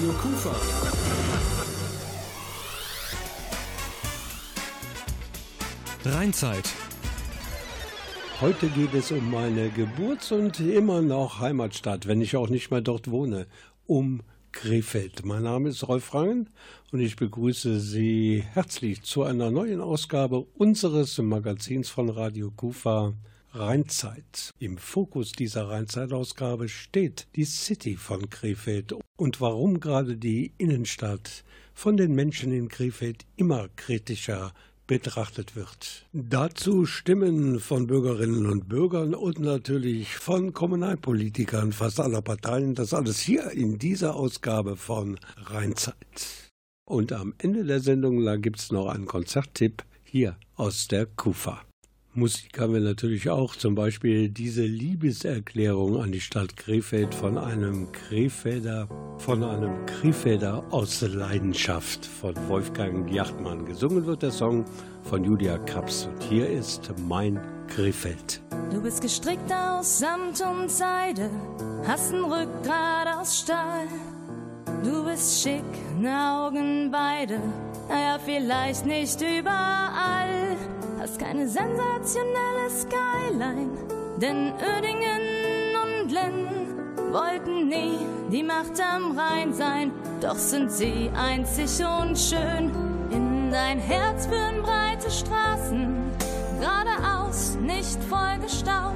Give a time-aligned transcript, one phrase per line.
[0.00, 0.50] Radio Kufa.
[6.06, 6.64] Rheinzeit.
[8.40, 12.80] Heute geht es um meine Geburts- und immer noch Heimatstadt, wenn ich auch nicht mehr
[12.80, 13.46] dort wohne,
[13.86, 14.22] um
[14.52, 15.26] Krefeld.
[15.26, 16.48] Mein Name ist Rolf Rangen
[16.92, 23.12] und ich begrüße Sie herzlich zu einer neuen Ausgabe unseres Magazins von Radio Kufa
[23.52, 24.52] Rheinzeit.
[24.58, 31.96] Im Fokus dieser Rheinzeitausgabe steht die City von Krefeld und warum gerade die Innenstadt von
[31.96, 34.52] den Menschen in Krefeld immer kritischer
[34.86, 36.06] betrachtet wird.
[36.12, 42.74] Dazu Stimmen von Bürgerinnen und Bürgern und natürlich von Kommunalpolitikern fast aller Parteien.
[42.74, 46.50] Das alles hier in dieser Ausgabe von Rheinzeit.
[46.84, 51.62] Und am Ende der Sendung gibt es noch einen Konzerttipp hier aus der Kufa.
[52.12, 57.92] Musik haben wir natürlich auch, zum Beispiel diese Liebeserklärung an die Stadt Krefeld von einem
[57.92, 63.64] Krefelder, von einem Krefelder aus Leidenschaft von Wolfgang Jachtmann.
[63.64, 64.64] Gesungen wird der Song
[65.04, 68.42] von Julia Krabs und hier ist Mein Krefeld.
[68.72, 71.30] Du bist gestrickt aus Samt und Seide,
[71.86, 73.86] hast ein Rückgrat aus Stahl.
[74.82, 75.62] Du bist schick,
[76.00, 77.40] ne Augen beide,
[77.90, 80.56] naja, vielleicht nicht überall
[81.00, 83.70] hast keine sensationelle Skyline,
[84.16, 85.22] denn Oerdingen
[85.82, 87.98] und Lenn wollten nie
[88.30, 92.70] die Macht am Rhein sein, doch sind sie einzig und schön.
[93.10, 95.96] In dein Herz führen breite Straßen,
[96.60, 98.94] geradeaus, nicht vollgestaut,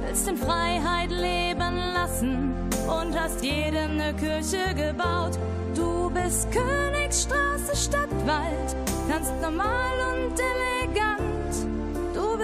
[0.00, 2.54] willst in Freiheit leben lassen
[2.88, 5.38] und hast jedem ne Kirche gebaut.
[5.76, 8.76] Du bist Königsstraße, Stadtwald,
[9.08, 11.36] kannst normal und elegant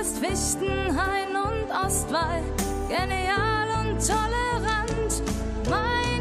[0.03, 2.43] bist Fichtenhain und Ostwall,
[2.89, 5.23] genial und tolerant.
[5.71, 6.12] Mein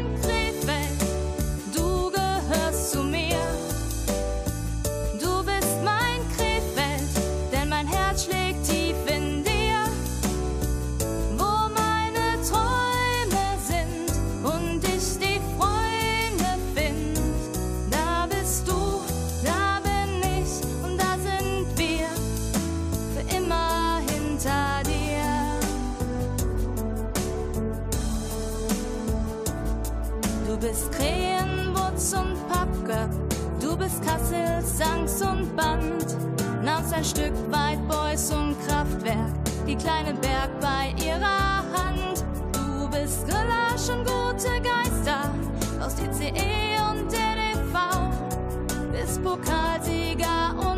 [34.82, 36.06] Sanks und Band.
[36.64, 39.32] Nahmst ein Stück weit Beuys und Kraftwerk,
[39.66, 42.24] die kleine Berg bei ihrer Hand.
[42.52, 45.30] Du bist Gulasch und gute Geister
[45.80, 47.74] aus DCE und DDV.
[48.92, 50.71] Bist Pokalsieger und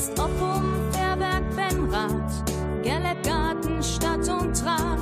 [0.00, 2.32] Bist Oppum, Fairberg, Benrath,
[2.82, 4.98] Gellergarten, Stadt und Draht.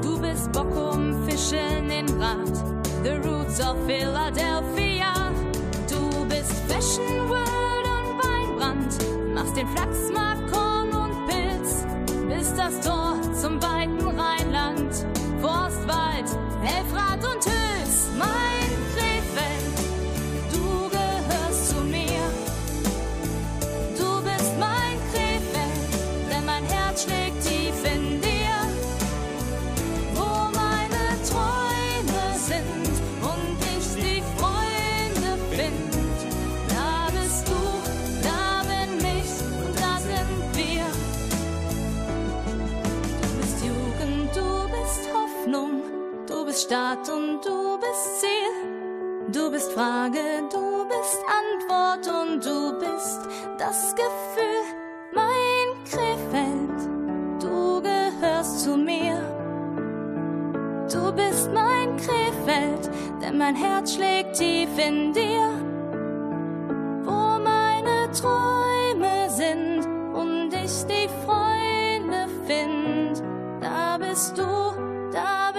[0.00, 2.54] Du bist Bockum, Fischeln in Rad,
[3.02, 5.12] The Roots of Philadelphia.
[5.90, 11.84] Du bist Fashion World und Weinbrand, machst den Flachsmarkt, Korn und Pilz,
[12.28, 13.81] bist das Tor zum weiten
[46.72, 49.30] Start und du bist Ziel.
[49.30, 53.20] Du bist Frage, du bist Antwort und du bist
[53.58, 54.62] das Gefühl,
[55.12, 57.42] mein Krefeld.
[57.42, 59.20] Du gehörst zu mir.
[60.90, 62.90] Du bist mein Krefeld,
[63.20, 65.50] denn mein Herz schlägt tief in dir.
[67.04, 69.84] Wo meine Träume sind
[70.14, 73.22] und ich die Freunde find,
[73.60, 74.46] da bist du,
[75.12, 75.51] da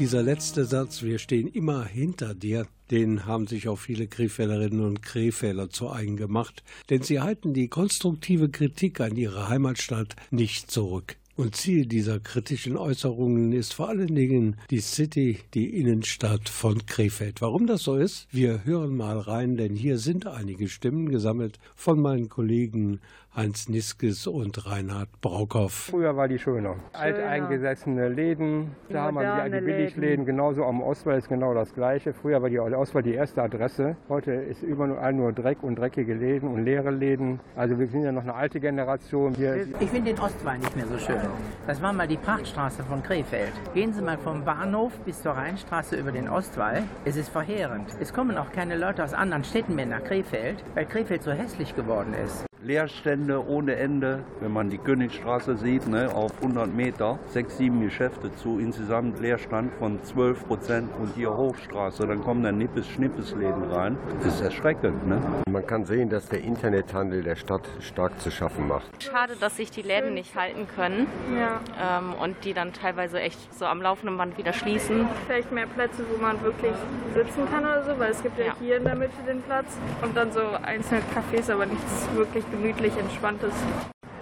[0.00, 5.02] dieser letzte Satz, wir stehen immer hinter dir, den haben sich auch viele Krefelderinnen und
[5.02, 11.16] Krefelder zu eigen gemacht, denn sie halten die konstruktive Kritik an ihre Heimatstadt nicht zurück.
[11.36, 17.42] Und Ziel dieser kritischen Äußerungen ist vor allen Dingen die City, die Innenstadt von Krefeld.
[17.42, 18.26] Warum das so ist?
[18.30, 23.00] Wir hören mal rein, denn hier sind einige Stimmen gesammelt von meinen Kollegen
[23.36, 25.72] Heinz Niskes und Reinhard Braukow.
[25.72, 26.74] Früher war die schöner.
[26.74, 26.76] schöner.
[26.92, 31.72] Alteingesessene Läden, die da haben wir die, die Billigläden, genauso am Ostwall ist genau das
[31.72, 32.12] Gleiche.
[32.12, 33.96] Früher war die Ostwall die erste Adresse.
[34.08, 37.38] Heute ist überall nur Dreck und dreckige Läden und leere Läden.
[37.54, 39.38] Also wir sind ja noch eine alte Generation.
[39.38, 41.20] Wir ich finde den Ostwall nicht mehr so schön.
[41.68, 43.52] Das war mal die Prachtstraße von Krefeld.
[43.74, 46.82] Gehen Sie mal vom Bahnhof bis zur Rheinstraße über den Ostwall.
[47.04, 47.90] Es ist verheerend.
[48.00, 51.76] Es kommen auch keine Leute aus anderen Städten mehr nach Krefeld, weil Krefeld so hässlich
[51.76, 52.49] geworden ist.
[52.62, 54.22] Leerstände ohne Ende.
[54.40, 59.72] Wenn man die Königstraße sieht, ne, auf 100 Meter, sechs, sieben Geschäfte zu, insgesamt Leerstand
[59.78, 63.96] von 12 Prozent und hier Hochstraße, dann kommen dann Nippes, Schnippesläden rein.
[64.22, 65.06] Das ist erschreckend.
[65.08, 65.22] Ne?
[65.48, 68.90] Man kann sehen, dass der Internethandel der Stadt stark zu schaffen macht.
[69.02, 71.60] Schade, dass sich die Läden nicht halten können ja.
[71.98, 75.06] ähm, und die dann teilweise echt so am laufenden Band wieder schließen.
[75.26, 76.74] Vielleicht mehr Plätze, wo man wirklich
[77.14, 78.56] sitzen kann oder so, weil es gibt ja, ja.
[78.60, 82.96] hier in der Mitte den Platz und dann so einzelne Cafés, aber nichts wirklich gemütlich
[82.96, 83.52] entspanntes.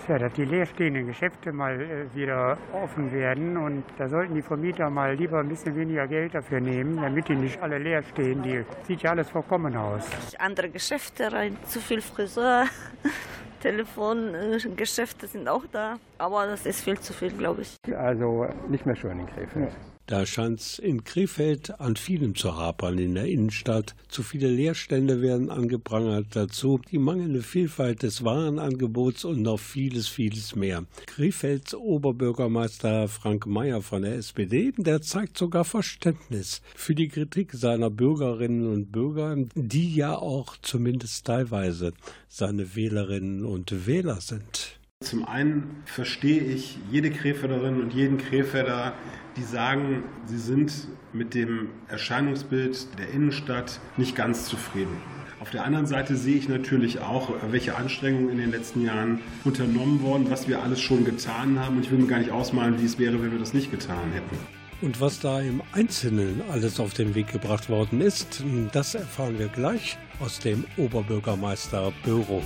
[0.07, 4.89] Tja, dass die leerstehenden Geschäfte mal äh, wieder offen werden und da sollten die Vermieter
[4.89, 8.43] mal lieber ein bisschen weniger Geld dafür nehmen, damit die nicht alle leer stehen.
[8.43, 10.09] Die sieht ja alles vollkommen aus.
[10.39, 12.65] Andere Geschäfte rein, zu viel Friseur.
[13.61, 17.77] Telefongeschäfte sind auch da, aber das ist viel zu viel, glaube ich.
[17.95, 19.73] Also nicht mehr schön in Krefeld.
[20.09, 23.95] Da scheint es in Krefeld an vielem zu hapern in der Innenstadt.
[24.09, 30.57] Zu viele Leerstände werden angeprangert dazu, die mangelnde Vielfalt des Warenangebots und noch vieles, vieles
[30.57, 30.87] mehr.
[31.05, 37.91] Krefelds Oberbürgermeister Frank Mayer von der SPD, der zeigt sogar Verständnis für die Kritik seiner
[37.91, 41.93] Bürgerinnen und Bürger, die ja auch zumindest teilweise
[42.29, 44.79] seine Wählerinnen und Wähler sind.
[45.05, 48.95] Zum einen verstehe ich jede Krefelderin und jeden Krefelder,
[49.37, 50.73] die sagen, sie sind
[51.13, 54.97] mit dem Erscheinungsbild der Innenstadt nicht ganz zufrieden.
[55.39, 60.03] Auf der anderen Seite sehe ich natürlich auch, welche Anstrengungen in den letzten Jahren unternommen
[60.03, 61.77] wurden, was wir alles schon getan haben.
[61.77, 64.11] Und ich will mir gar nicht ausmalen, wie es wäre, wenn wir das nicht getan
[64.13, 64.37] hätten.
[64.83, 68.43] Und was da im Einzelnen alles auf den Weg gebracht worden ist,
[68.73, 72.43] das erfahren wir gleich aus dem Oberbürgermeisterbüro.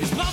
[0.00, 0.32] Ich brauch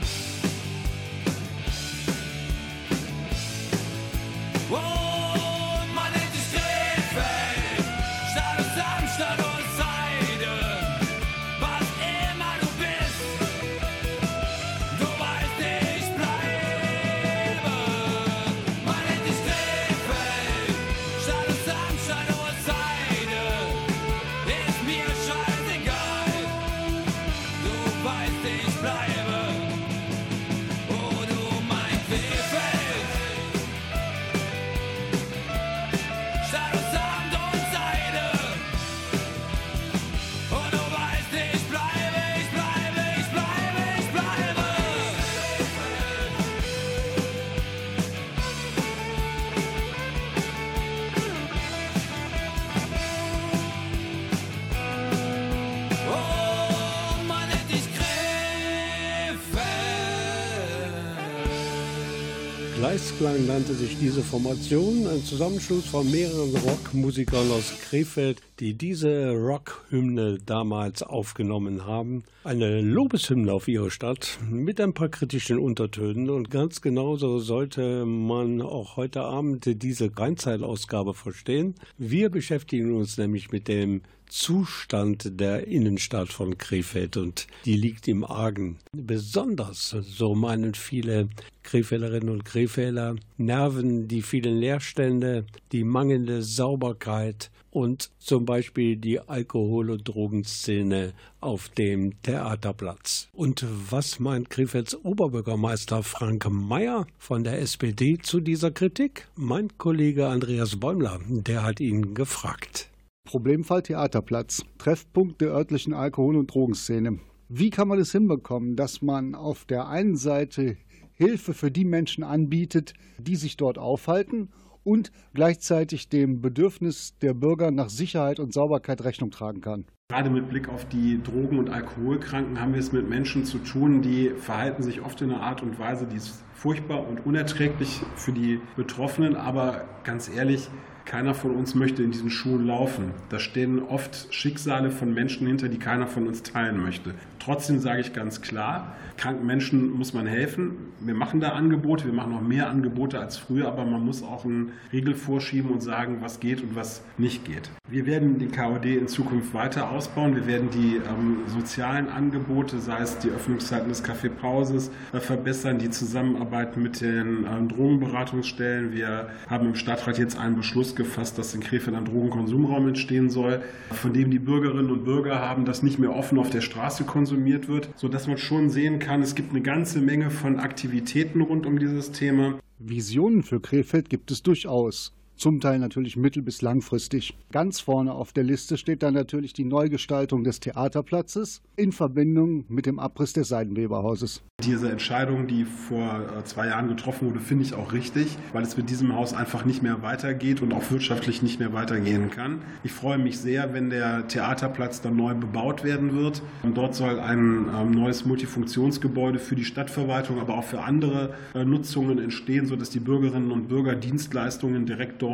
[63.51, 71.03] nannte sich diese Formation, ein Zusammenschluss von mehreren Rockmusikern aus Krefeld, die diese Rockhymne damals
[71.03, 72.23] aufgenommen haben.
[72.45, 78.61] Eine Lobeshymne auf ihre Stadt mit ein paar kritischen Untertönen und ganz genauso sollte man
[78.61, 81.75] auch heute Abend diese Rheinzeit-Ausgabe verstehen.
[81.97, 88.23] Wir beschäftigen uns nämlich mit dem Zustand der Innenstadt von Krefeld und die liegt im
[88.23, 88.77] Argen.
[88.93, 91.27] Besonders, so meinen viele
[91.63, 99.91] Krefelderinnen und Krefelder, nerven die vielen Leerstände, die mangelnde Sauberkeit und zum Beispiel die Alkohol-
[99.91, 101.11] und Drogenszene
[101.41, 103.27] auf dem Theaterplatz.
[103.33, 109.27] Und was meint Krefelds Oberbürgermeister Frank Mayer von der SPD zu dieser Kritik?
[109.35, 112.90] Mein Kollege Andreas Bäumler, der hat ihn gefragt.
[113.31, 117.19] Problemfall Theaterplatz, Treffpunkt der örtlichen Alkohol- und Drogenszene.
[117.47, 120.75] Wie kann man es hinbekommen, dass man auf der einen Seite
[121.13, 124.49] Hilfe für die Menschen anbietet, die sich dort aufhalten
[124.83, 129.85] und gleichzeitig dem Bedürfnis der Bürger nach Sicherheit und Sauberkeit Rechnung tragen kann?
[130.09, 134.01] Gerade mit Blick auf die Drogen- und Alkoholkranken haben wir es mit Menschen zu tun,
[134.01, 138.33] die verhalten sich oft in einer Art und Weise, die ist furchtbar und unerträglich für
[138.33, 139.37] die Betroffenen.
[139.37, 140.69] Aber ganz ehrlich,
[141.05, 143.11] keiner von uns möchte in diesen Schuhen laufen.
[143.29, 147.13] Da stehen oft Schicksale von Menschen hinter, die keiner von uns teilen möchte.
[147.39, 150.91] Trotzdem sage ich ganz klar, kranken Menschen muss man helfen.
[150.99, 154.45] Wir machen da Angebote, wir machen noch mehr Angebote als früher, aber man muss auch
[154.45, 157.71] einen Riegel vorschieben und sagen, was geht und was nicht geht.
[157.89, 160.35] Wir werden den KOD in Zukunft weiter ausbauen.
[160.35, 165.89] Wir werden die ähm, sozialen Angebote, sei es die Öffnungszeiten des Kaffeepauses, äh, verbessern, die
[165.89, 168.93] Zusammenarbeit mit den ähm, Drogenberatungsstellen.
[168.93, 173.61] Wir haben im Stadtrat jetzt einen Beschluss gefasst, dass in Krefeld ein Drogenkonsumraum entstehen soll,
[173.91, 177.67] von dem die Bürgerinnen und Bürger haben, das nicht mehr offen auf der Straße konsumiert
[177.67, 181.79] wird, sodass man schon sehen kann, es gibt eine ganze Menge von Aktivitäten rund um
[181.79, 182.59] dieses Thema.
[182.79, 187.35] Visionen für Krefeld gibt es durchaus zum Teil natürlich mittel- bis langfristig.
[187.51, 192.85] Ganz vorne auf der Liste steht dann natürlich die Neugestaltung des Theaterplatzes in Verbindung mit
[192.85, 194.43] dem Abriss des Seidenweberhauses.
[194.63, 198.77] Diese Entscheidung, die vor äh, zwei Jahren getroffen wurde, finde ich auch richtig, weil es
[198.77, 202.61] mit diesem Haus einfach nicht mehr weitergeht und auch wirtschaftlich nicht mehr weitergehen kann.
[202.83, 206.43] Ich freue mich sehr, wenn der Theaterplatz dann neu bebaut werden wird.
[206.61, 211.65] Und dort soll ein ähm, neues Multifunktionsgebäude für die Stadtverwaltung, aber auch für andere äh,
[211.65, 215.30] Nutzungen entstehen, sodass die Bürgerinnen und Bürger Dienstleistungen direkt dort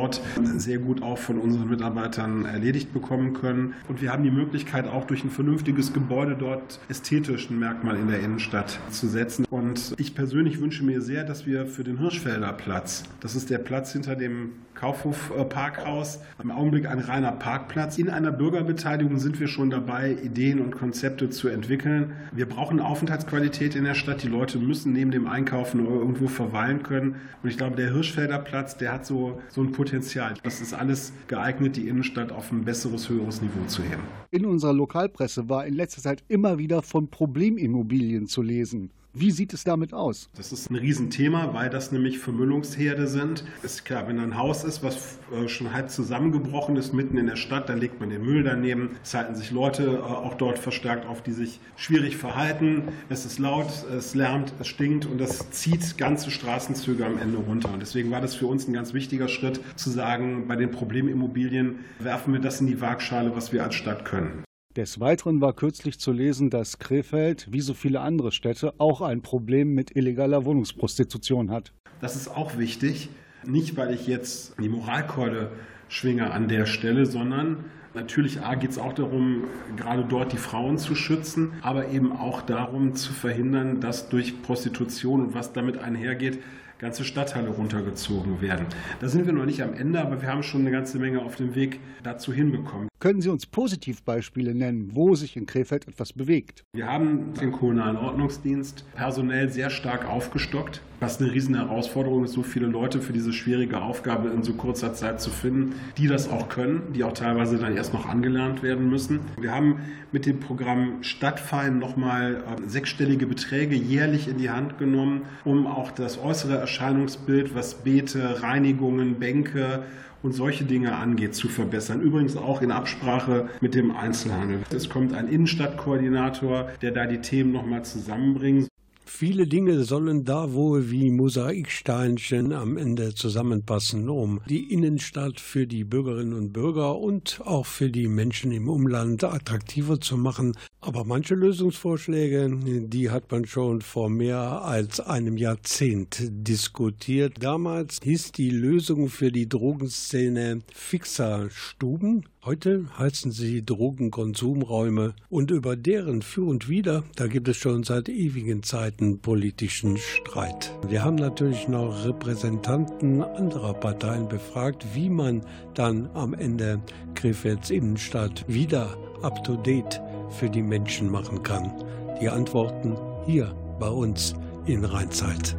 [0.56, 3.74] sehr gut auch von unseren Mitarbeitern erledigt bekommen können.
[3.88, 8.08] Und wir haben die Möglichkeit, auch durch ein vernünftiges Gebäude dort ästhetisch ein Merkmal in
[8.08, 9.44] der Innenstadt zu setzen setzen.
[9.50, 13.58] Und ich persönlich wünsche mir sehr, dass wir für den Hirschfelder Platz, das ist der
[13.58, 17.98] Platz hinter dem Kaufhof äh, Parkhaus, im Augenblick ein reiner Parkplatz.
[17.98, 22.12] In einer Bürgerbeteiligung sind wir schon dabei, Ideen und Konzepte zu entwickeln.
[22.30, 24.22] Wir brauchen Aufenthaltsqualität in der Stadt.
[24.22, 27.16] Die Leute müssen neben dem Einkaufen irgendwo verweilen können.
[27.42, 30.34] Und ich glaube, der Hirschfelder Platz, der hat so, so ein Potenzial.
[30.44, 34.02] Das ist alles geeignet, die Innenstadt auf ein besseres, höheres Niveau zu heben.
[34.30, 38.92] In unserer Lokalpresse war in letzter Zeit immer wieder von Problemimmobilien zu lesen.
[39.14, 40.28] Wie sieht es damit aus?
[40.36, 43.42] Das ist ein Riesenthema, weil das nämlich Vermüllungsherde sind.
[43.62, 47.36] Ist klar, wenn ein Haus ist, was äh, schon halb zusammengebrochen ist, mitten in der
[47.36, 48.96] Stadt, dann legt man den Müll daneben.
[49.02, 52.88] Es halten sich Leute äh, auch dort verstärkt auf, die sich schwierig verhalten.
[53.08, 57.72] Es ist laut, es lärmt, es stinkt und das zieht ganze Straßenzüge am Ende runter.
[57.72, 61.80] Und deswegen war das für uns ein ganz wichtiger Schritt, zu sagen, bei den Problemimmobilien
[61.98, 64.44] werfen wir das in die Waagschale, was wir als Stadt können.
[64.78, 69.22] Des Weiteren war kürzlich zu lesen, dass Krefeld, wie so viele andere Städte, auch ein
[69.22, 71.72] Problem mit illegaler Wohnungsprostitution hat.
[72.00, 73.08] Das ist auch wichtig.
[73.44, 75.50] Nicht, weil ich jetzt die Moralkeule
[75.88, 79.44] schwinge an der Stelle, sondern Natürlich geht es auch darum,
[79.76, 85.22] gerade dort die Frauen zu schützen, aber eben auch darum zu verhindern, dass durch Prostitution
[85.22, 86.38] und was damit einhergeht,
[86.78, 88.66] ganze Stadtteile runtergezogen werden.
[89.00, 91.36] Da sind wir noch nicht am Ende, aber wir haben schon eine ganze Menge auf
[91.36, 92.88] dem Weg dazu hinbekommen.
[93.00, 96.64] Können Sie uns Positivbeispiele nennen, wo sich in Krefeld etwas bewegt?
[96.72, 102.42] Wir haben den kommunalen Ordnungsdienst personell sehr stark aufgestockt, was eine riesen Herausforderung ist, so
[102.42, 106.48] viele Leute für diese schwierige Aufgabe in so kurzer Zeit zu finden, die das auch
[106.48, 109.20] können, die auch teilweise dann erst noch angelernt werden müssen.
[109.40, 109.80] Wir haben
[110.12, 115.90] mit dem Programm Stadtfein nochmal äh, sechsstellige Beträge jährlich in die Hand genommen, um auch
[115.90, 119.84] das äußere Erscheinungsbild, was Beete, Reinigungen, Bänke,
[120.22, 122.00] und solche Dinge angeht, zu verbessern.
[122.00, 124.60] Übrigens auch in Absprache mit dem Einzelhandel.
[124.74, 128.68] Es kommt ein Innenstadtkoordinator, der da die Themen nochmal zusammenbringt.
[129.10, 135.82] Viele Dinge sollen da wohl wie Mosaiksteinchen am Ende zusammenpassen, um die Innenstadt für die
[135.82, 140.52] Bürgerinnen und Bürger und auch für die Menschen im Umland attraktiver zu machen.
[140.80, 142.50] Aber manche Lösungsvorschläge,
[142.86, 147.36] die hat man schon vor mehr als einem Jahrzehnt diskutiert.
[147.40, 152.26] Damals hieß die Lösung für die Drogenszene Fixerstuben.
[152.48, 158.08] Heute heißen sie Drogenkonsumräume und über deren Für und Wider, da gibt es schon seit
[158.08, 160.74] ewigen Zeiten politischen Streit.
[160.88, 165.42] Wir haben natürlich noch Repräsentanten anderer Parteien befragt, wie man
[165.74, 166.80] dann am Ende
[167.14, 171.70] Krefelds Innenstadt wieder up-to-date für die Menschen machen kann.
[172.18, 172.96] Die Antworten
[173.26, 175.54] hier bei uns in Rheinzeit.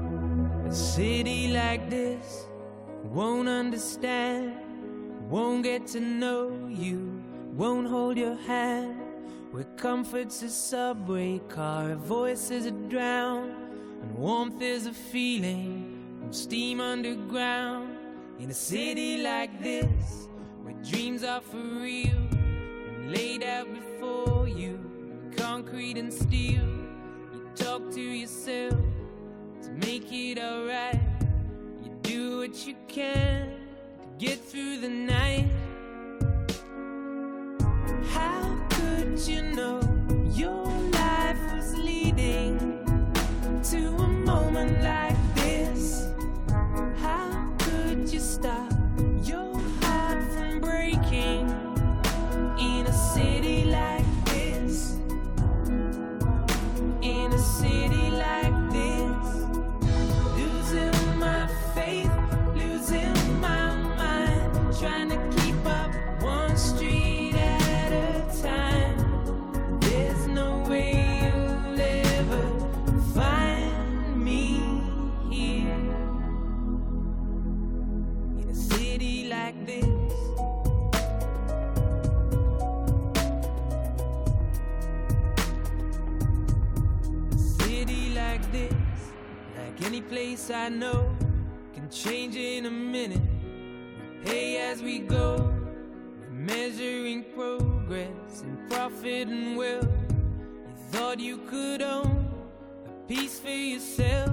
[0.67, 2.49] A city like this
[3.13, 4.53] won't understand,
[5.29, 7.21] won't get to know you,
[7.53, 8.99] won't hold your hand.
[9.51, 13.53] Where comfort's a subway car, voices are drowned,
[14.01, 17.95] and warmth is a feeling from steam underground.
[18.39, 20.27] In a city like this,
[20.63, 22.23] where dreams are for real
[22.87, 24.79] and laid out before you,
[25.37, 26.65] concrete and steel.
[27.33, 28.79] You talk to yourself
[29.61, 30.99] to make it alright.
[31.83, 33.58] You do what you can
[34.19, 35.47] get through the night.
[38.09, 39.79] How could you know
[40.33, 42.59] your life was leading
[43.71, 45.08] to a moment like
[90.51, 91.15] I know,
[91.73, 93.21] can change in a minute.
[94.25, 95.53] Pay as we go,
[96.31, 99.87] measuring progress and profit and wealth.
[100.09, 102.27] You thought you could own
[102.85, 104.31] a piece for yourself.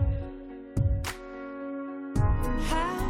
[2.68, 3.05] How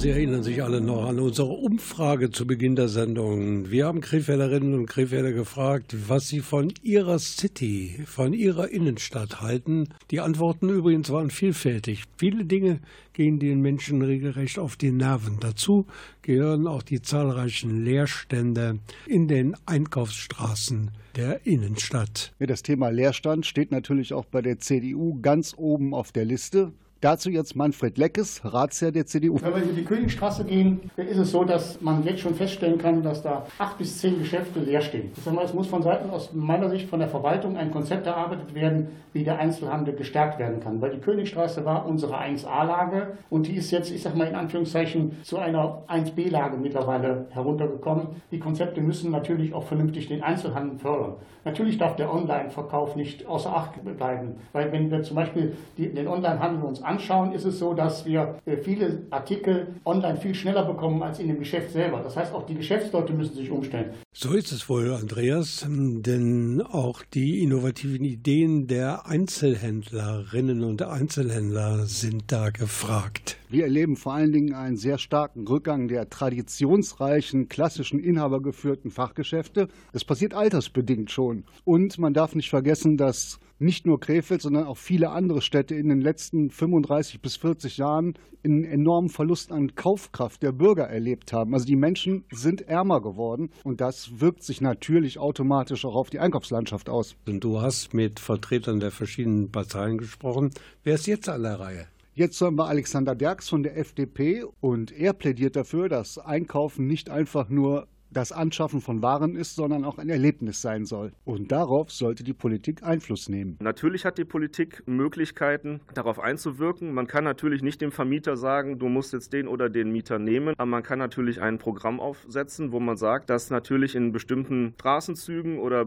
[0.00, 3.70] Sie erinnern sich alle noch an unsere Umfrage zu Beginn der Sendung.
[3.70, 9.90] Wir haben Krefelderinnen und Krefelder gefragt, was sie von ihrer City, von ihrer Innenstadt halten.
[10.10, 12.04] Die Antworten übrigens waren vielfältig.
[12.16, 12.80] Viele Dinge
[13.12, 15.36] gehen den Menschen regelrecht auf die Nerven.
[15.38, 15.84] Dazu
[16.22, 22.32] gehören auch die zahlreichen Leerstände in den Einkaufsstraßen der Innenstadt.
[22.38, 26.72] das Thema Leerstand steht natürlich auch bei der CDU ganz oben auf der Liste.
[27.02, 29.40] Dazu jetzt Manfred Leckes, Ratsherr der CDU.
[29.40, 33.02] Wenn wir in die Königstraße gehen, ist es so, dass man jetzt schon feststellen kann,
[33.02, 35.10] dass da acht bis zehn Geschäfte leer stehen.
[35.42, 39.24] Es muss von Seiten aus meiner Sicht von der Verwaltung ein Konzept erarbeitet werden, wie
[39.24, 40.82] der Einzelhandel gestärkt werden kann.
[40.82, 45.22] Weil die Königstraße war unsere 1A-Lage und die ist jetzt, ich sag mal in Anführungszeichen,
[45.22, 48.08] zu einer 1B-Lage mittlerweile heruntergekommen.
[48.30, 51.14] Die Konzepte müssen natürlich auch vernünftig den Einzelhandel fördern.
[51.46, 56.62] Natürlich darf der Online-Verkauf nicht außer Acht bleiben, weil wenn wir zum Beispiel den Online-Handel
[56.62, 61.18] uns anschauen, ist es so, dass wir äh, viele Artikel online viel schneller bekommen als
[61.18, 62.00] in dem Geschäft selber.
[62.02, 63.90] Das heißt, auch die Geschäftsleute müssen sich umstellen.
[64.12, 72.24] So ist es wohl, Andreas, denn auch die innovativen Ideen der Einzelhändlerinnen und Einzelhändler sind
[72.32, 73.36] da gefragt.
[73.48, 79.68] Wir erleben vor allen Dingen einen sehr starken Rückgang der traditionsreichen, klassischen, inhabergeführten Fachgeschäfte.
[79.92, 81.44] Das passiert altersbedingt schon.
[81.64, 85.88] Und man darf nicht vergessen, dass nicht nur Krefeld, sondern auch viele andere Städte in
[85.88, 91.52] den letzten 35 bis 40 Jahren einen enormen Verlust an Kaufkraft der Bürger erlebt haben.
[91.52, 96.18] Also die Menschen sind ärmer geworden und das wirkt sich natürlich automatisch auch auf die
[96.18, 97.16] Einkaufslandschaft aus.
[97.26, 100.50] Und du hast mit Vertretern der verschiedenen Parteien gesprochen.
[100.82, 101.86] Wer ist jetzt an der Reihe?
[102.14, 107.08] Jetzt hören wir Alexander Derks von der FDP und er plädiert dafür, dass Einkaufen nicht
[107.08, 111.12] einfach nur das Anschaffen von Waren ist, sondern auch ein Erlebnis sein soll.
[111.24, 113.56] Und darauf sollte die Politik Einfluss nehmen.
[113.60, 116.92] Natürlich hat die Politik Möglichkeiten, darauf einzuwirken.
[116.92, 120.54] Man kann natürlich nicht dem Vermieter sagen, du musst jetzt den oder den Mieter nehmen,
[120.56, 125.58] aber man kann natürlich ein Programm aufsetzen, wo man sagt, dass natürlich in bestimmten Straßenzügen
[125.58, 125.86] oder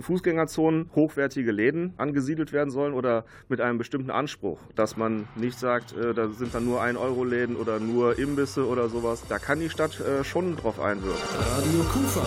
[0.00, 5.96] Fußgängerzonen hochwertige Läden angesiedelt werden sollen oder mit einem bestimmten Anspruch, dass man nicht sagt,
[5.96, 9.24] äh, da sind dann nur 1-Euro-Läden oder nur Imbisse oder sowas.
[9.28, 11.20] Da kann die Stadt äh, schon drauf einwirken.
[11.60, 12.26] Radio Kufa.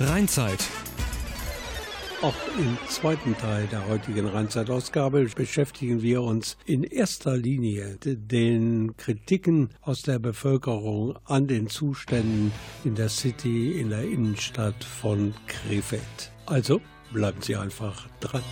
[0.00, 0.58] Rheinzeit.
[2.22, 9.68] Auch im zweiten Teil der heutigen Rheinzeitausgabe beschäftigen wir uns in erster Linie den Kritiken
[9.82, 12.52] aus der Bevölkerung an den Zuständen
[12.84, 16.32] in der City, in der Innenstadt von Krefeld.
[16.46, 16.80] Also
[17.12, 18.42] bleiben Sie einfach dran.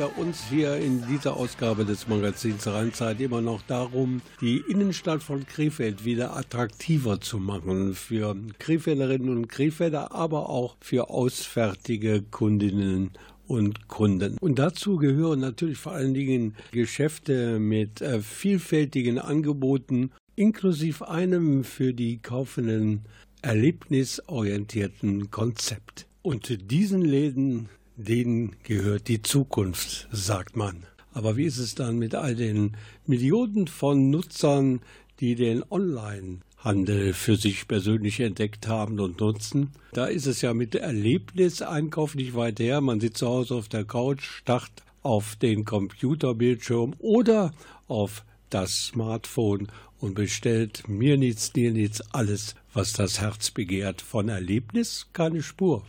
[0.00, 5.44] Bei uns hier in dieser Ausgabe des Magazins Rheinzeit immer noch darum, die Innenstadt von
[5.44, 13.10] Krefeld wieder attraktiver zu machen für Krefelderinnen und Krefelder, aber auch für ausfertige Kundinnen
[13.46, 14.38] und Kunden.
[14.40, 21.92] Und dazu gehören natürlich vor allen Dingen Geschäfte mit äh, vielfältigen Angeboten, inklusive einem für
[21.92, 23.02] die Kaufenden
[23.42, 26.06] erlebnisorientierten Konzept.
[26.22, 27.68] Und diesen Läden
[28.00, 30.84] denen gehört die Zukunft, sagt man.
[31.12, 34.80] Aber wie ist es dann mit all den Millionen von Nutzern,
[35.18, 39.72] die den Online-Handel für sich persönlich entdeckt haben und nutzen?
[39.92, 42.80] Da ist es ja mit Erlebniseinkauf nicht weit her.
[42.80, 47.52] Man sitzt zu Hause auf der Couch, starrt auf den Computerbildschirm oder
[47.88, 54.00] auf das Smartphone und bestellt mir nichts, dir nichts, alles, was das Herz begehrt.
[54.00, 55.84] Von Erlebnis keine Spur.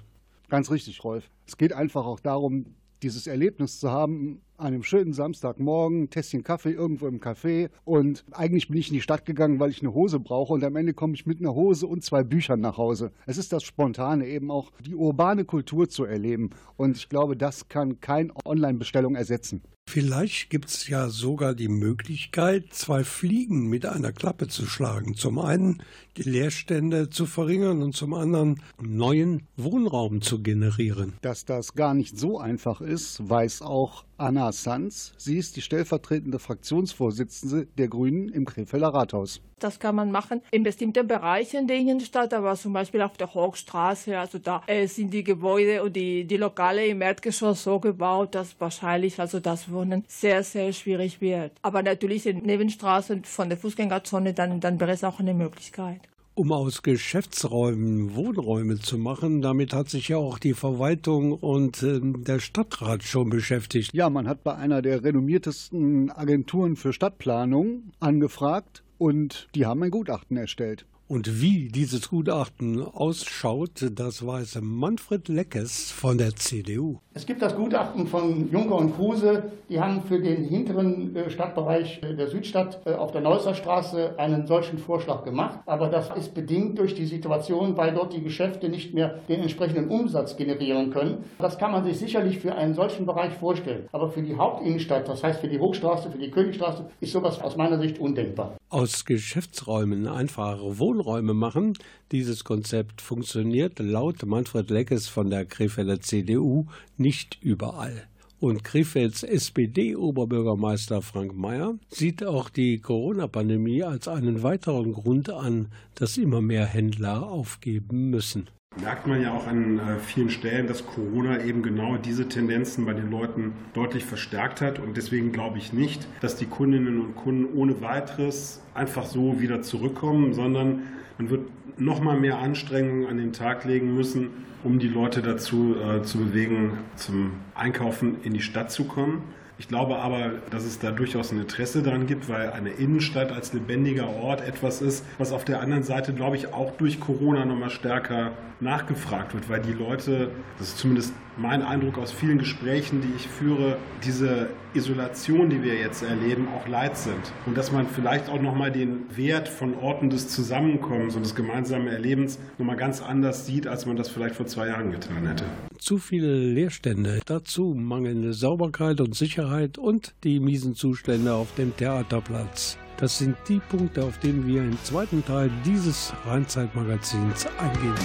[0.50, 1.24] Ganz richtig, Rolf.
[1.52, 6.46] Es geht einfach auch darum, dieses Erlebnis zu haben, an einem schönen Samstagmorgen, ein Tässchen
[6.46, 9.94] Kaffee irgendwo im Café und eigentlich bin ich in die Stadt gegangen, weil ich eine
[9.94, 13.12] Hose brauche und am Ende komme ich mit einer Hose und zwei Büchern nach Hause.
[13.26, 17.68] Es ist das Spontane, eben auch die urbane Kultur zu erleben und ich glaube, das
[17.68, 19.62] kann kein Online-Bestellung ersetzen.
[19.92, 25.16] Vielleicht gibt es ja sogar die Möglichkeit, zwei Fliegen mit einer Klappe zu schlagen.
[25.16, 25.84] Zum einen
[26.16, 31.16] die Leerstände zu verringern und zum anderen neuen Wohnraum zu generieren.
[31.22, 35.14] Dass das gar nicht so einfach ist, weiß auch Anna Sanz.
[35.18, 39.42] Sie ist die stellvertretende Fraktionsvorsitzende der Grünen im Krefelder Rathaus.
[39.60, 44.18] Das kann man machen in bestimmten Bereichen der Innenstadt, aber zum Beispiel auf der Hochstraße.
[44.18, 48.60] Also da äh, sind die Gebäude und die, die Lokale im Erdgeschoss so gebaut, dass
[48.60, 51.54] wahrscheinlich also das Wohnen sehr, sehr schwierig wird.
[51.62, 56.52] Aber natürlich in Nebenstraßen von der Fußgängerzone, dann, dann wäre es auch eine Möglichkeit um
[56.52, 59.42] aus Geschäftsräumen Wohnräume zu machen.
[59.42, 63.94] Damit hat sich ja auch die Verwaltung und äh, der Stadtrat schon beschäftigt.
[63.94, 69.92] Ja, man hat bei einer der renommiertesten Agenturen für Stadtplanung angefragt und die haben ein
[69.92, 70.86] Gutachten erstellt.
[71.12, 77.02] Und wie dieses Gutachten ausschaut, das weiß Manfred Leckes von der CDU.
[77.14, 79.52] Es gibt das Gutachten von Juncker und Kruse.
[79.68, 84.14] Die haben für den hinteren äh, Stadtbereich äh, der Südstadt äh, auf der Neusser Straße
[84.18, 85.60] einen solchen Vorschlag gemacht.
[85.66, 89.90] Aber das ist bedingt durch die Situation, weil dort die Geschäfte nicht mehr den entsprechenden
[89.90, 91.26] Umsatz generieren können.
[91.38, 93.90] Das kann man sich sicherlich für einen solchen Bereich vorstellen.
[93.92, 97.58] Aber für die Hauptinnenstadt, das heißt für die Hochstraße, für die Königstraße, ist sowas aus
[97.58, 98.56] meiner Sicht undenkbar.
[98.70, 101.74] Aus Geschäftsräumen einfache Wohnräume machen.
[102.14, 106.68] Dieses Konzept funktioniert laut Manfred Leckes von der Krefelder CDU
[107.02, 108.08] nicht überall.
[108.40, 116.18] Und Krefelds SPD-Oberbürgermeister Frank Mayer sieht auch die Corona-Pandemie als einen weiteren Grund an, dass
[116.18, 121.44] immer mehr Händler aufgeben müssen merkt man ja auch an äh, vielen Stellen, dass Corona
[121.44, 124.80] eben genau diese Tendenzen bei den Leuten deutlich verstärkt hat.
[124.80, 129.62] Und deswegen glaube ich nicht, dass die Kundinnen und Kunden ohne weiteres einfach so wieder
[129.62, 130.84] zurückkommen, sondern
[131.18, 131.42] man wird
[131.78, 134.30] noch mal mehr Anstrengungen an den Tag legen müssen,
[134.64, 139.24] um die Leute dazu äh, zu bewegen, zum Einkaufen in die Stadt zu kommen.
[139.62, 143.54] Ich glaube aber, dass es da durchaus ein Interesse daran gibt, weil eine Innenstadt als
[143.54, 147.70] lebendiger Ort etwas ist, was auf der anderen Seite, glaube ich, auch durch Corona nochmal
[147.70, 153.14] stärker nachgefragt wird, weil die Leute, das ist zumindest mein Eindruck aus vielen Gesprächen, die
[153.16, 157.32] ich führe, diese Isolation, die wir jetzt erleben, auch leid sind.
[157.46, 161.88] Und dass man vielleicht auch nochmal den Wert von Orten des Zusammenkommens und des gemeinsamen
[161.88, 165.44] Erlebens nochmal ganz anders sieht, als man das vielleicht vor zwei Jahren getan hätte.
[165.78, 172.78] Zu viele Leerstände, dazu mangelnde Sauberkeit und Sicherheit und die miesen Zustände auf dem Theaterplatz.
[172.98, 177.96] Das sind die Punkte, auf denen wir im zweiten Teil dieses Rheinzeitmagazins eingehen.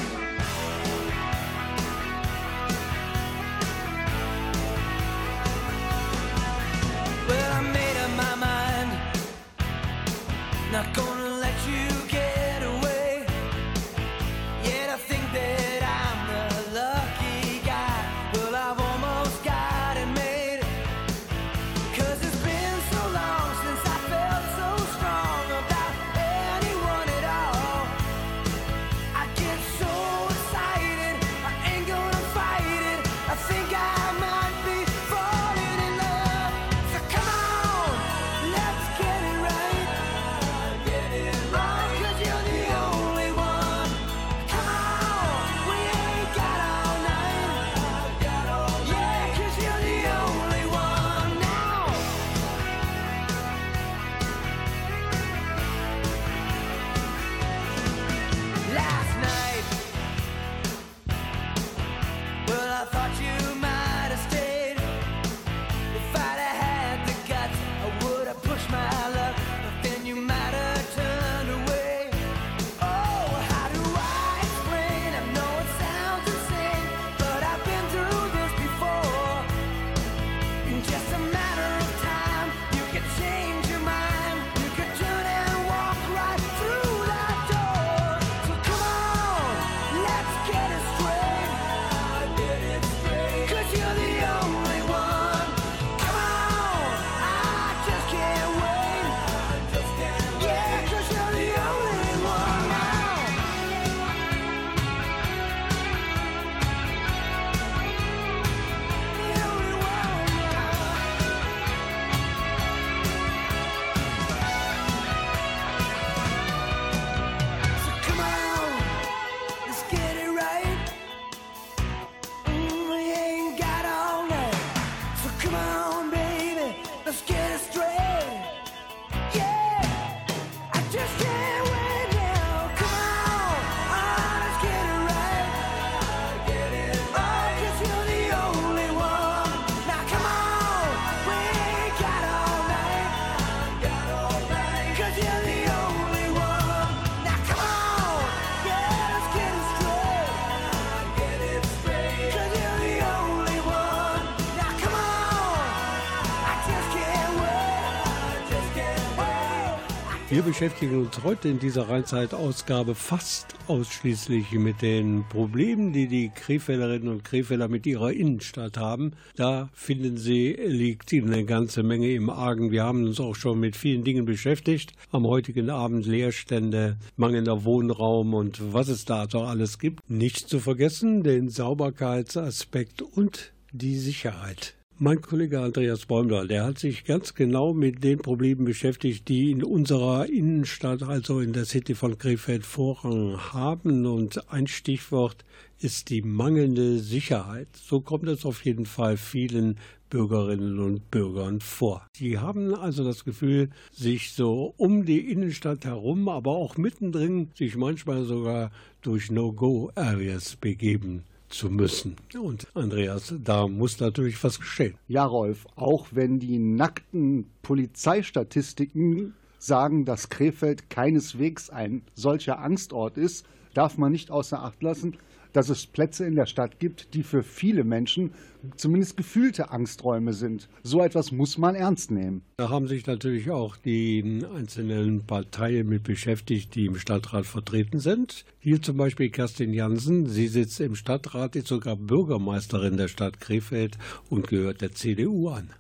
[160.37, 167.09] Wir beschäftigen uns heute in dieser Rheinzeit-Ausgabe fast ausschließlich mit den Problemen, die die Krefelderinnen
[167.09, 169.13] und Krefelder mit ihrer Innenstadt haben.
[169.37, 172.71] Da finden Sie, liegt Ihnen eine ganze Menge im Argen.
[172.71, 174.93] Wir haben uns auch schon mit vielen Dingen beschäftigt.
[175.11, 180.11] Am heutigen Abend Leerstände, mangelnder Wohnraum und was es da so alles gibt.
[180.11, 184.76] Nicht zu vergessen den Sauberkeitsaspekt und die Sicherheit.
[184.99, 189.63] Mein Kollege Andreas Bäumler, der hat sich ganz genau mit den Problemen beschäftigt, die in
[189.63, 194.07] unserer Innenstadt, also in der City von Krefeld, Vorrang haben.
[194.07, 195.45] Und ein Stichwort
[195.79, 197.69] ist die mangelnde Sicherheit.
[197.75, 199.77] So kommt es auf jeden Fall vielen
[200.09, 202.07] Bürgerinnen und Bürgern vor.
[202.17, 207.77] Sie haben also das Gefühl, sich so um die Innenstadt herum, aber auch mittendrin, sich
[207.77, 208.71] manchmal sogar
[209.03, 212.17] durch No-Go-Areas begeben zu müssen.
[212.39, 214.95] Und Andreas, da muss natürlich was geschehen.
[215.09, 223.47] Ja, Rolf, auch wenn die nackten Polizeistatistiken sagen, dass Krefeld keineswegs ein solcher Angstort ist,
[223.75, 225.17] darf man nicht außer Acht lassen,
[225.57, 228.33] dass es Plätze in der Stadt gibt, die für viele Menschen
[228.77, 230.69] zumindest gefühlte Angsträume sind.
[230.83, 232.43] So etwas muss man ernst nehmen.
[232.59, 238.45] Da haben sich natürlich auch die einzelnen Parteien mit beschäftigt, die im Stadtrat vertreten sind.
[238.59, 240.27] Hier zum Beispiel Kerstin Jansen.
[240.27, 243.97] Sie sitzt im Stadtrat, ist sogar Bürgermeisterin der Stadt Krefeld
[244.29, 245.71] und gehört der CDU an.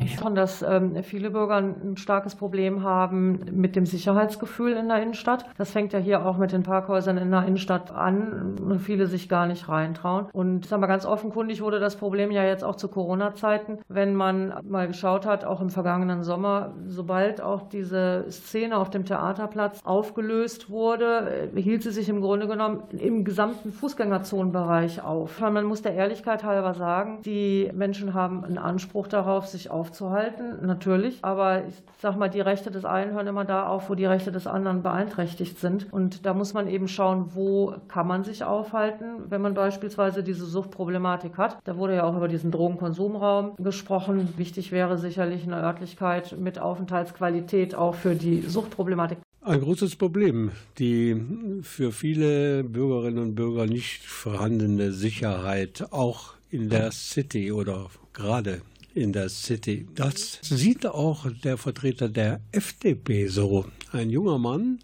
[0.00, 5.02] Ich fand, dass ähm, viele Bürger ein starkes Problem haben mit dem Sicherheitsgefühl in der
[5.02, 5.46] Innenstadt.
[5.56, 9.28] Das fängt ja hier auch mit den Parkhäusern in der Innenstadt an und viele sich
[9.28, 10.26] gar nicht reintrauen.
[10.32, 14.54] Und sag mal, ganz offenkundig wurde das Problem ja jetzt auch zu Corona-Zeiten, wenn man
[14.64, 20.70] mal geschaut hat, auch im vergangenen Sommer, sobald auch diese Szene auf dem Theaterplatz aufgelöst
[20.70, 25.40] wurde, äh, hielt sie sich im Grunde genommen im gesamten Fußgängerzonenbereich auf.
[25.40, 30.66] Man muss der Ehrlichkeit halber sagen, die Menschen haben einen Anspruch darauf, sich auf aufzuhalten,
[30.66, 31.18] natürlich.
[31.22, 34.32] Aber ich sag mal, die Rechte des einen hören immer da auf, wo die Rechte
[34.32, 35.92] des anderen beeinträchtigt sind.
[35.92, 40.46] Und da muss man eben schauen, wo kann man sich aufhalten, wenn man beispielsweise diese
[40.46, 41.58] Suchtproblematik hat.
[41.64, 44.32] Da wurde ja auch über diesen Drogenkonsumraum gesprochen.
[44.38, 49.18] Wichtig wäre sicherlich eine Örtlichkeit mit Aufenthaltsqualität auch für die Suchtproblematik.
[49.42, 51.20] Ein großes Problem, die
[51.60, 58.62] für viele Bürgerinnen und Bürger nicht vorhandene Sicherheit, auch in der City oder gerade
[58.94, 59.86] in der City.
[59.94, 63.66] Das sieht auch der Vertreter der FDP so.
[63.92, 64.78] Ein junger Mann,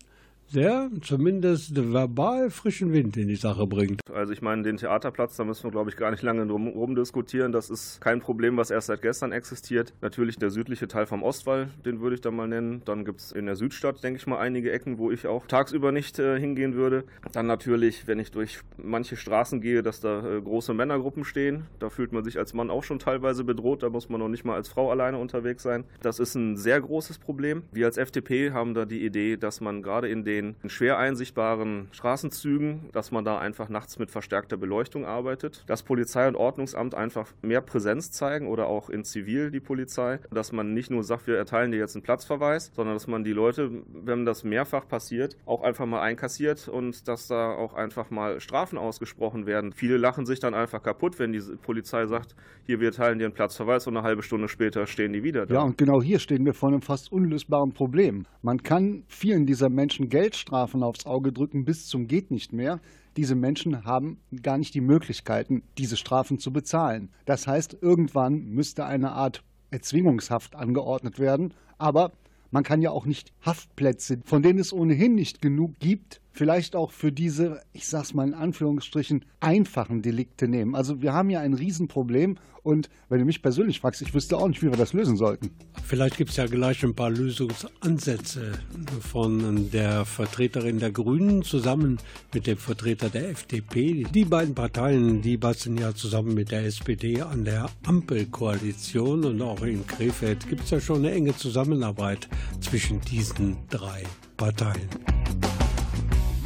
[0.54, 4.00] der zumindest verbal frischen Wind in die Sache bringt.
[4.12, 7.52] Also ich meine, den Theaterplatz, da müssen wir, glaube ich, gar nicht lange drum rumdiskutieren.
[7.52, 9.94] Das ist kein Problem, was erst seit gestern existiert.
[10.00, 12.82] Natürlich der südliche Teil vom Ostwall, den würde ich da mal nennen.
[12.84, 15.92] Dann gibt es in der Südstadt, denke ich mal, einige Ecken, wo ich auch tagsüber
[15.92, 17.04] nicht äh, hingehen würde.
[17.32, 21.64] Dann natürlich, wenn ich durch manche Straßen gehe, dass da äh, große Männergruppen stehen.
[21.78, 23.82] Da fühlt man sich als Mann auch schon teilweise bedroht.
[23.82, 25.84] Da muss man noch nicht mal als Frau alleine unterwegs sein.
[26.02, 27.62] Das ist ein sehr großes Problem.
[27.72, 31.88] Wir als FDP haben da die Idee, dass man gerade in den den schwer einsichtbaren
[31.92, 37.32] Straßenzügen, dass man da einfach nachts mit verstärkter Beleuchtung arbeitet, dass Polizei und Ordnungsamt einfach
[37.42, 41.36] mehr Präsenz zeigen oder auch in Zivil die Polizei, dass man nicht nur sagt, wir
[41.36, 45.62] erteilen dir jetzt einen Platzverweis, sondern dass man die Leute, wenn das mehrfach passiert, auch
[45.62, 49.72] einfach mal einkassiert und dass da auch einfach mal Strafen ausgesprochen werden.
[49.72, 52.34] Viele lachen sich dann einfach kaputt, wenn die Polizei sagt,
[52.64, 55.54] hier, wir erteilen dir einen Platzverweis und eine halbe Stunde später stehen die wieder da.
[55.54, 58.26] Ja, und genau hier stehen wir vor einem fast unlösbaren Problem.
[58.42, 62.78] Man kann vielen dieser Menschen Geld Geldstrafen aufs Auge drücken bis zum geht nicht mehr.
[63.16, 67.08] Diese Menschen haben gar nicht die Möglichkeiten, diese Strafen zu bezahlen.
[67.24, 71.52] Das heißt, irgendwann müsste eine Art Erzwingungshaft angeordnet werden.
[71.78, 72.12] Aber
[72.52, 76.92] man kann ja auch nicht Haftplätze, von denen es ohnehin nicht genug gibt, vielleicht auch
[76.92, 80.74] für diese, ich sag's mal in Anführungsstrichen, einfachen Delikte nehmen.
[80.74, 84.48] Also wir haben ja ein Riesenproblem und wenn du mich persönlich fragst, ich wüsste auch
[84.48, 85.50] nicht, wie wir das lösen sollten.
[85.82, 88.52] Vielleicht gibt es ja gleich ein paar Lösungsansätze
[89.00, 91.98] von der Vertreterin der Grünen zusammen
[92.34, 94.04] mit dem Vertreter der FDP.
[94.12, 99.62] Die beiden Parteien, die basteln ja zusammen mit der SPD an der Ampelkoalition und auch
[99.62, 102.28] in Krefeld gibt es ja schon eine enge Zusammenarbeit
[102.60, 104.02] zwischen diesen drei
[104.36, 104.88] Parteien.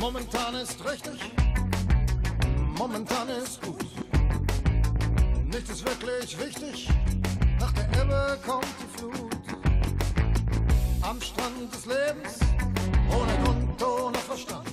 [0.04, 1.18] Momentan ist richtig,
[2.76, 3.86] momentan ist gut.
[5.46, 6.90] Nichts ist wirklich wichtig,
[7.58, 9.34] nach der Ebbe kommt die Flut.
[11.00, 12.38] Am Strand des Lebens,
[13.18, 14.68] ohne Grund, ohne Verstand.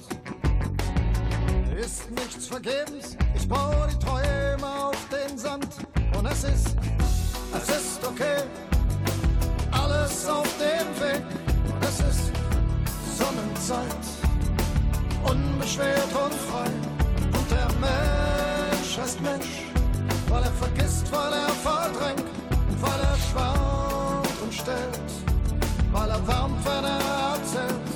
[1.79, 5.69] Ist nichts vergebens, ich baue die Träume auf den Sand.
[6.17, 6.75] Und es ist,
[7.55, 8.43] es ist okay,
[9.71, 11.23] alles auf dem Weg.
[11.71, 12.31] Und es ist
[13.17, 14.20] Sonnenzeit,
[15.23, 16.69] unbeschwert und frei.
[17.37, 19.71] Und der Mensch ist Mensch
[20.29, 22.23] weil er vergisst, weil er verdrängt,
[22.79, 25.11] weil er schwant und stellt,
[25.91, 27.91] weil er wärmt, wenn er erzählt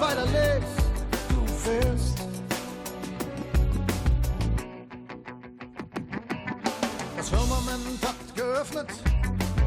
[0.00, 0.84] weiter lebst,
[1.28, 2.18] du fährst.
[7.16, 8.88] Das Firmament hat geöffnet,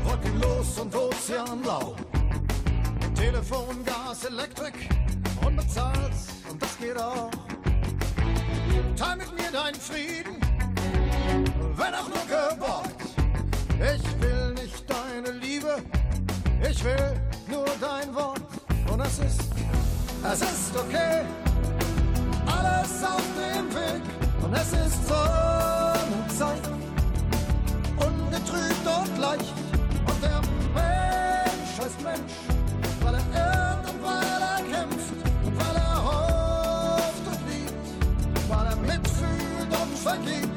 [0.04, 1.96] wolkenlos und ozeanblau.
[3.16, 4.90] Telefon, Gas, Elektrik,
[5.54, 6.12] unbezahlt
[6.50, 7.30] und das geht auch.
[8.96, 10.38] Teil mit mir deinen Frieden,
[11.76, 13.02] wenn auch nur geborgt.
[13.70, 15.78] Ich will nicht deine Liebe,
[16.70, 18.42] ich will nur dein Wort.
[18.92, 19.42] Und es ist,
[20.32, 21.22] es ist okay,
[22.46, 24.02] alles auf dem Weg.
[24.44, 26.64] Und es ist Sonnenzeit,
[27.98, 29.54] ungetrübt und leicht.
[30.08, 30.42] Und der
[30.74, 32.34] Mensch heißt Mensch,
[33.02, 33.43] weil er
[40.14, 40.53] lucky.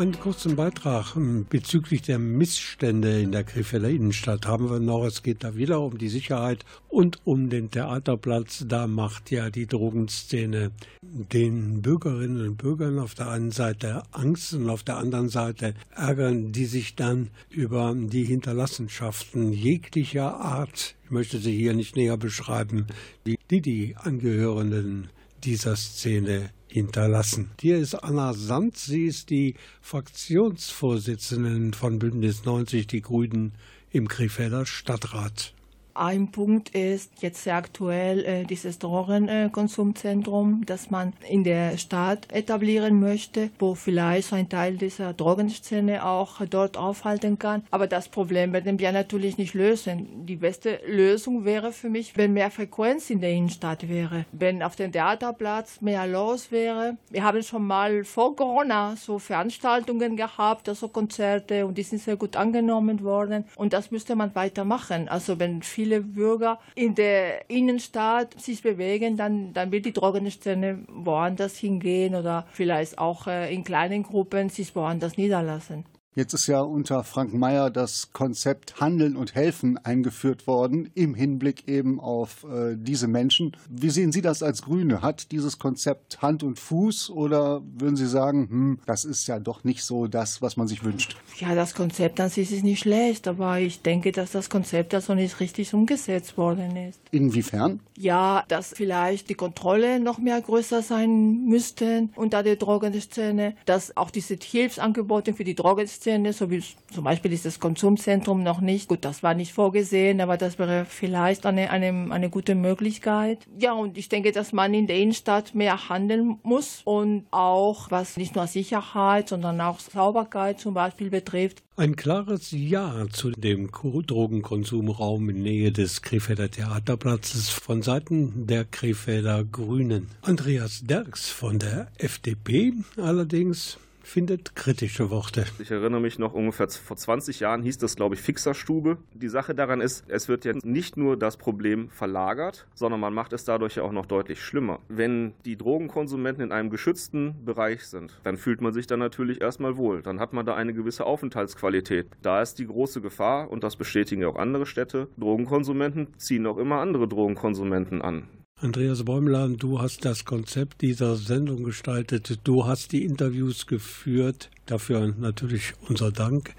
[0.00, 5.04] Einen kurzen Beitrag ähm, bezüglich der Missstände in der Krefelder Innenstadt haben wir noch.
[5.04, 8.64] Es geht da wieder um die Sicherheit und um den Theaterplatz.
[8.66, 10.70] Da macht ja die Drogenszene
[11.02, 16.50] den Bürgerinnen und Bürgern auf der einen Seite Angst und auf der anderen Seite ärgern
[16.52, 20.96] die sich dann über die Hinterlassenschaften jeglicher Art.
[21.04, 22.86] Ich möchte sie hier nicht näher beschreiben,
[23.26, 25.10] die die, die Angehörenden
[25.44, 27.50] dieser Szene hinterlassen.
[27.60, 33.52] Hier ist Anna Sand, sie ist die Fraktionsvorsitzende von Bündnis 90 Die Grünen
[33.90, 35.52] im Krefelder Stadtrat.
[35.94, 43.00] Ein Punkt ist jetzt sehr aktuell äh, dieses Drogenkonsumzentrum, das man in der Stadt etablieren
[43.00, 47.64] möchte, wo vielleicht ein Teil dieser Drogenszene auch dort aufhalten kann.
[47.70, 50.26] Aber das Problem werden wir natürlich nicht lösen.
[50.26, 54.76] Die beste Lösung wäre für mich, wenn mehr Frequenz in der Innenstadt wäre, wenn auf
[54.76, 56.96] dem Theaterplatz mehr los wäre.
[57.10, 62.16] Wir haben schon mal vor Corona so Veranstaltungen gehabt, also Konzerte, und die sind sehr
[62.16, 63.44] gut angenommen worden.
[63.56, 65.08] Und das müsste man weitermachen.
[65.08, 71.56] Also wenn viele Bürger in der Innenstadt sich bewegen, dann, dann wird die Drogenszene woanders
[71.56, 75.86] hingehen oder vielleicht auch äh, in kleinen Gruppen sich woanders niederlassen.
[76.16, 81.68] Jetzt ist ja unter Frank Mayer das Konzept Handeln und Helfen eingeführt worden, im Hinblick
[81.68, 83.56] eben auf äh, diese Menschen.
[83.68, 85.02] Wie sehen Sie das als Grüne?
[85.02, 89.62] Hat dieses Konzept Hand und Fuß oder würden Sie sagen, hm, das ist ja doch
[89.62, 91.16] nicht so das, was man sich wünscht?
[91.38, 95.14] Ja, das Konzept an sich ist nicht schlecht, aber ich denke, dass das Konzept also
[95.14, 96.98] nicht richtig umgesetzt worden ist.
[97.12, 97.78] Inwiefern?
[97.96, 104.10] Ja, dass vielleicht die Kontrolle noch mehr größer sein müssten unter der Drogenszene, dass auch
[104.10, 108.88] diese Hilfsangebote für die Drogenszene Szene, so wie zum Beispiel dieses Konsumzentrum noch nicht.
[108.88, 113.46] Gut, das war nicht vorgesehen, aber das wäre vielleicht eine, eine, eine gute Möglichkeit.
[113.58, 118.16] Ja, und ich denke, dass man in der Innenstadt mehr handeln muss und auch was
[118.16, 121.62] nicht nur Sicherheit, sondern auch Sauberkeit zum Beispiel betrifft.
[121.76, 129.44] Ein klares Ja zu dem Drogenkonsumraum in Nähe des Krefelder Theaterplatzes von Seiten der Krefelder
[129.44, 130.08] Grünen.
[130.22, 133.78] Andreas Derks von der FDP allerdings
[134.10, 135.46] findet kritische Worte.
[135.60, 138.98] Ich erinnere mich noch ungefähr vor 20 Jahren hieß das, glaube ich, Fixerstube.
[139.14, 143.32] Die Sache daran ist, es wird ja nicht nur das Problem verlagert, sondern man macht
[143.32, 144.80] es dadurch ja auch noch deutlich schlimmer.
[144.88, 149.76] Wenn die Drogenkonsumenten in einem geschützten Bereich sind, dann fühlt man sich da natürlich erstmal
[149.76, 150.02] wohl.
[150.02, 152.08] Dann hat man da eine gewisse Aufenthaltsqualität.
[152.20, 156.58] Da ist die große Gefahr, und das bestätigen ja auch andere Städte, Drogenkonsumenten ziehen auch
[156.58, 158.26] immer andere Drogenkonsumenten an.
[158.62, 162.40] Andreas Bäumler, du hast das Konzept dieser Sendung gestaltet.
[162.44, 164.50] Du hast die Interviews geführt.
[164.66, 166.54] Dafür natürlich unser Dank.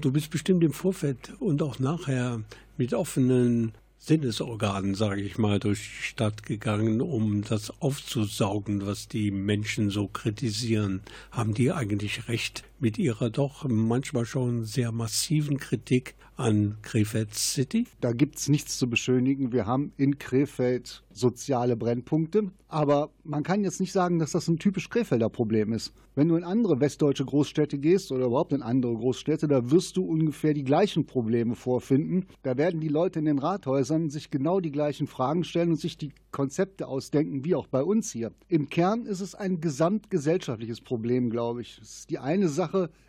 [0.00, 2.42] Du bist bestimmt im Vorfeld und auch nachher
[2.76, 9.30] mit offenen Sinnesorganen, sage ich mal, durch die Stadt gegangen, um das aufzusaugen, was die
[9.30, 11.02] Menschen so kritisieren.
[11.30, 17.86] Haben die eigentlich recht mit ihrer doch manchmal schon sehr massiven Kritik an Krefeld City?
[18.00, 19.52] Da gibt es nichts zu beschönigen.
[19.52, 24.58] Wir haben in Krefeld soziale Brennpunkte, aber man kann jetzt nicht sagen, dass das ein
[24.58, 25.92] typisch Krefelder Problem ist.
[26.16, 30.04] Wenn du in andere westdeutsche Großstädte gehst oder überhaupt in andere Großstädte, da wirst du
[30.04, 32.26] ungefähr die gleichen Probleme vorfinden.
[32.42, 35.96] Da werden die Leute in den Rathäusern sich genau die gleichen Fragen stellen und sich
[35.96, 38.32] die Konzepte ausdenken, wie auch bei uns hier.
[38.48, 41.78] Im Kern ist es ein gesamtgesellschaftliches Problem, glaube ich.
[41.80, 42.63] Es ist die eine Sache,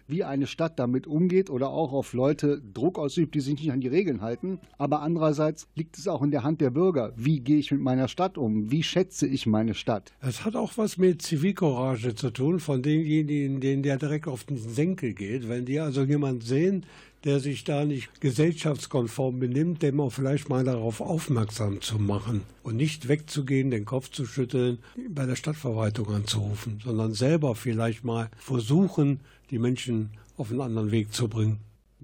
[0.07, 3.81] wie eine Stadt damit umgeht oder auch auf Leute Druck ausübt, die sich nicht an
[3.81, 4.59] die Regeln halten.
[4.77, 7.13] Aber andererseits liegt es auch in der Hand der Bürger.
[7.15, 8.71] Wie gehe ich mit meiner Stadt um?
[8.71, 10.13] Wie schätze ich meine Stadt?
[10.21, 14.57] Es hat auch was mit Zivilcourage zu tun, von denjenigen, denen der direkt auf den
[14.57, 15.49] Senkel geht.
[15.49, 16.85] Wenn die also jemanden sehen,
[17.25, 22.77] der sich da nicht gesellschaftskonform benimmt, dem auch vielleicht mal darauf aufmerksam zu machen und
[22.77, 24.77] nicht wegzugehen, den Kopf zu schütteln,
[25.09, 31.13] bei der Stadtverwaltung anzurufen, sondern selber vielleicht mal versuchen, die Menschen auf einen anderen Weg
[31.13, 31.59] zu bringen.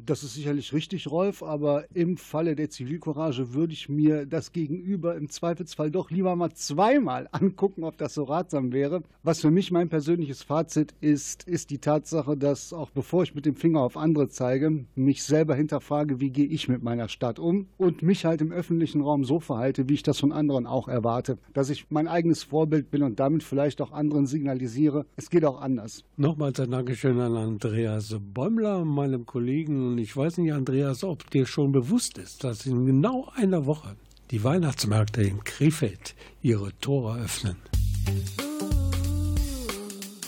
[0.05, 5.15] Das ist sicherlich richtig, Rolf, aber im Falle der Zivilcourage würde ich mir das Gegenüber
[5.15, 9.03] im Zweifelsfall doch lieber mal zweimal angucken, ob das so ratsam wäre.
[9.23, 13.45] Was für mich mein persönliches Fazit ist, ist die Tatsache, dass auch bevor ich mit
[13.45, 17.67] dem Finger auf andere zeige, mich selber hinterfrage, wie gehe ich mit meiner Stadt um
[17.77, 21.37] und mich halt im öffentlichen Raum so verhalte, wie ich das von anderen auch erwarte.
[21.53, 25.61] Dass ich mein eigenes Vorbild bin und damit vielleicht auch anderen signalisiere, es geht auch
[25.61, 26.03] anders.
[26.17, 31.45] Nochmals ein Dankeschön an Andreas Bäumler, meinem Kollegen und ich weiß nicht, Andreas, ob dir
[31.45, 33.97] schon bewusst ist, dass in genau einer Woche
[34.31, 37.57] die Weihnachtsmärkte in Krefeld ihre Tore öffnen.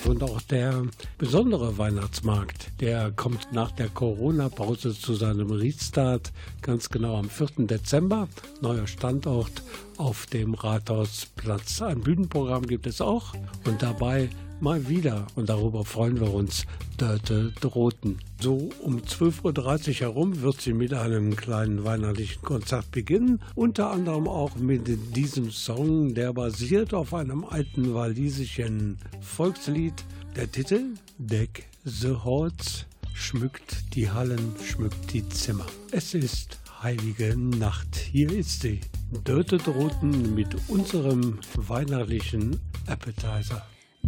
[0.03, 0.83] Und auch der
[1.17, 7.65] besondere Weihnachtsmarkt, der kommt nach der Corona-Pause zu seinem Restart, ganz genau am 4.
[7.65, 8.27] Dezember.
[8.59, 9.63] Neuer Standort
[9.95, 11.81] auf dem Rathausplatz.
[11.81, 13.33] Ein Bühnenprogramm gibt es auch
[13.65, 14.29] und dabei
[14.63, 16.65] mal wieder, und darüber freuen wir uns,
[16.97, 18.19] Dörte Droten.
[18.39, 24.27] So um 12.30 Uhr herum wird sie mit einem kleinen weihnachtlichen Konzert beginnen, unter anderem
[24.27, 30.05] auch mit diesem Song, der basiert auf einem alten walisischen Volkslied.
[30.37, 35.65] Der Titel Deck the Halls schmückt die Hallen, schmückt die Zimmer.
[35.91, 37.97] Es ist heilige Nacht.
[37.97, 38.79] Hier ist sie.
[39.25, 43.61] Dörte Droten mit unserem weihnachtlichen Appetizer.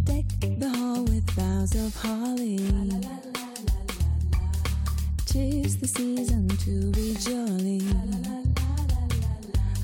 [0.04, 0.24] Deck
[0.58, 2.58] the hall with boughs of holly.
[5.26, 7.82] Tis the season to be jolly.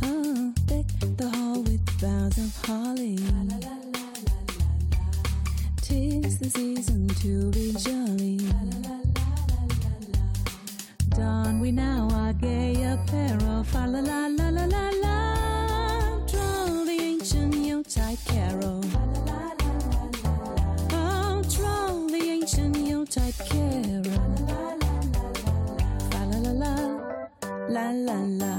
[0.03, 0.87] Oh, deck
[1.17, 3.19] the hall with boughs of holly.
[5.81, 8.39] Tis the season to be jolly.
[11.11, 13.65] Don we now our gay apparel.
[13.65, 16.27] Fa la la la la la la.
[16.27, 18.83] Draw the ancient Yuletide carol.
[27.73, 28.52] 啦啦啦。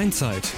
[0.00, 0.54] Rheinzeit.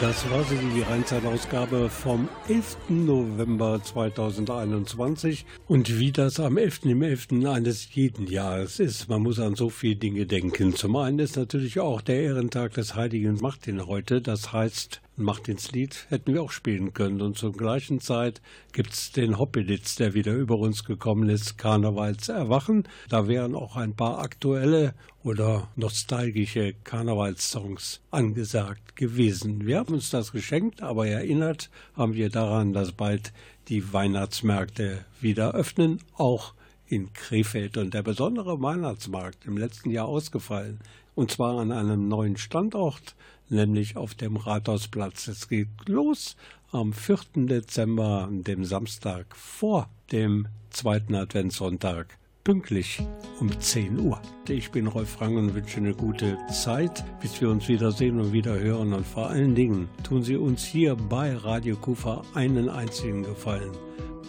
[0.00, 2.76] Das war sie, die Rheinzeitausgabe vom 11.
[2.90, 5.44] November 2021.
[5.66, 6.84] Und wie das am 11.
[6.84, 7.44] im 11.
[7.44, 10.76] eines jeden Jahres ist, man muss an so viele Dinge denken.
[10.76, 14.22] Zum einen ist natürlich auch der Ehrentag des heiligen Martin heute.
[14.22, 17.20] Das heißt, Martinslied hätten wir auch spielen können.
[17.20, 18.40] Und zur gleichen Zeit
[18.72, 22.86] gibt es den Hoppeditz, der wieder über uns gekommen ist, Karnevals Erwachen.
[23.08, 29.66] Da wären auch ein paar aktuelle oder nostalgische Karnevalssongs angesagt gewesen.
[29.66, 33.32] Wir haben uns das geschenkt, aber erinnert haben wir daran, dass bald
[33.68, 36.54] die Weihnachtsmärkte wieder öffnen, auch
[36.86, 37.76] in Krefeld.
[37.76, 40.80] Und der besondere Weihnachtsmarkt im letzten Jahr ausgefallen,
[41.14, 43.16] und zwar an einem neuen Standort,
[43.48, 45.28] nämlich auf dem Rathausplatz.
[45.28, 46.36] Es geht los
[46.72, 47.18] am 4.
[47.46, 53.00] Dezember, dem Samstag vor dem zweiten Adventssonntag pünktlich
[53.40, 54.22] um 10 Uhr.
[54.48, 58.56] Ich bin Rolf Frank und wünsche eine gute Zeit, bis wir uns wiedersehen und wieder
[58.56, 58.92] hören.
[58.92, 63.72] Und vor allen Dingen tun Sie uns hier bei Radio Kufa einen einzigen Gefallen.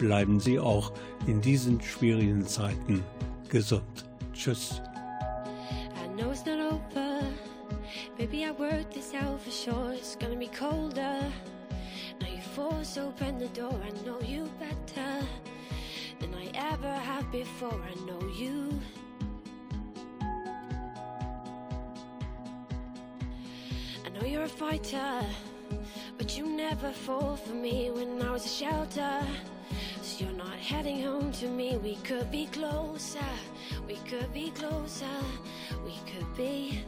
[0.00, 0.92] Bleiben Sie auch
[1.28, 3.04] in diesen schwierigen Zeiten
[3.48, 4.04] gesund.
[4.32, 4.82] Tschüss.
[5.94, 7.07] I know it's not over.
[8.16, 9.92] Baby, I worked this out for sure.
[9.92, 11.32] It's gonna be colder.
[12.20, 13.80] Now you force open the door.
[13.84, 15.26] I know you better
[16.20, 17.80] than I ever have before.
[17.80, 18.80] I know you.
[24.04, 25.22] I know you're a fighter,
[26.16, 29.20] but you never fall for me when I was a shelter.
[30.02, 31.76] So you're not heading home to me.
[31.76, 33.30] We could be closer.
[33.86, 35.06] We could be closer.
[35.84, 36.82] We could be.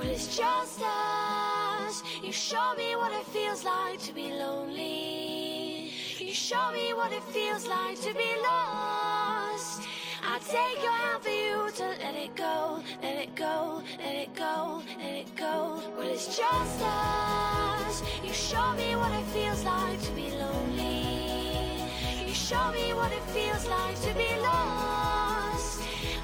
[0.00, 5.92] When it's just us, you show me what it feels like to be lonely.
[6.18, 9.82] You show me what it feels like to be lost.
[10.22, 14.34] I take your hand for you to let it go, let it go, let it
[14.34, 15.82] go, let it go.
[15.98, 21.84] When it's just us, you show me what it feels like to be lonely.
[22.26, 25.82] You show me what it feels like to be lost.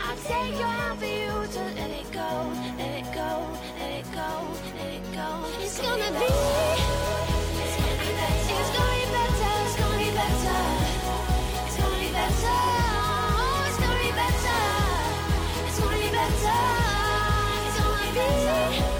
[0.09, 3.66] I take your hand for you to let it go, let it go.
[5.19, 6.37] It's gonna be, it's
[7.81, 10.61] gonna be better, it's gonna be better, it's gonna be better,
[11.65, 14.61] it's gonna be better, oh, it's gonna be better,
[15.67, 15.79] it's
[17.81, 18.96] gonna be,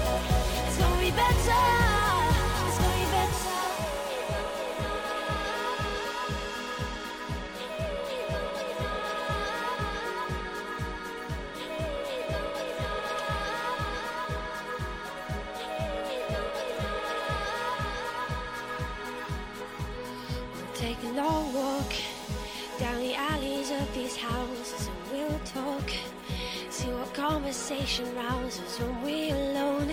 [27.47, 29.89] conversation rouses when we're alone.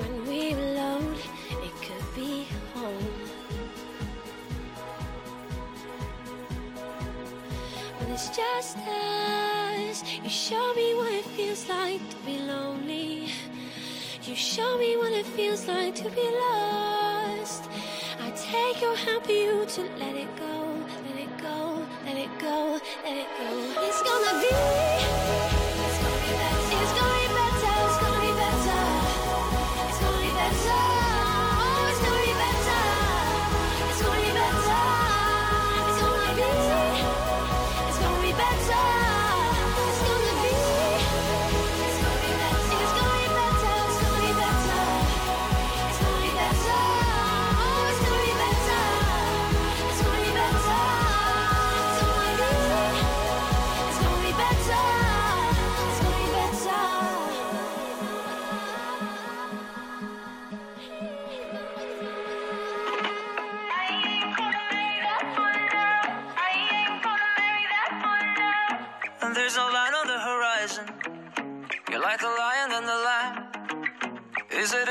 [0.00, 1.16] When we're alone,
[1.64, 3.14] it could be home.
[7.98, 13.30] When it's just us, you show me what it feels like to be lonely.
[14.24, 17.64] You show me what it feels like to be lost.
[18.20, 22.38] I take your hand for you to let it go, let it go, let it
[22.38, 23.50] go, let it go.
[23.86, 25.57] It's gonna be,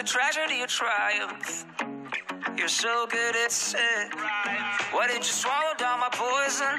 [0.07, 1.65] tragedy or triumph?
[2.57, 4.13] You're so good at it.
[4.93, 6.77] Why did you swallow down my poison?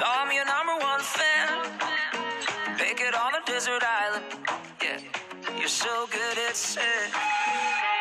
[0.00, 1.78] Now I'm your number one fan.
[2.78, 4.24] Make it on a desert island.
[4.82, 4.98] Yeah,
[5.56, 7.91] you're so good at it.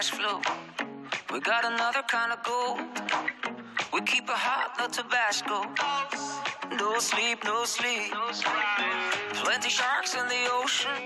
[0.00, 0.40] Cash flow.
[1.30, 2.80] We got another kind of gold.
[3.92, 5.58] We keep a hot, no Tabasco.
[6.78, 8.12] No sleep, no sleep.
[9.44, 11.02] Plenty sharks in the ocean,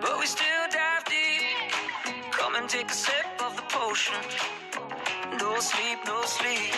[0.00, 2.32] but we still dive deep.
[2.32, 4.22] Come and take a sip of the potion.
[5.38, 6.74] No sleep, no sleep.